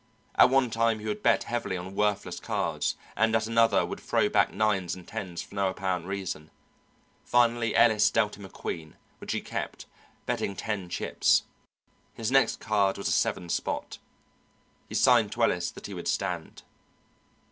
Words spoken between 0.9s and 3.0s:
he would bet heavily on worthless cards,